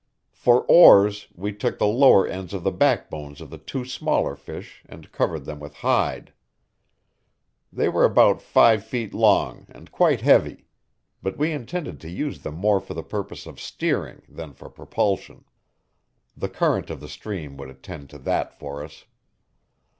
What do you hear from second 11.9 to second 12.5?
to use